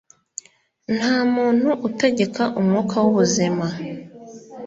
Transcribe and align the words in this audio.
nta 0.97 1.15
muntu 1.35 1.69
utegeka 1.87 2.43
umwuka 2.59 2.95
w'ubuzima 3.03 3.65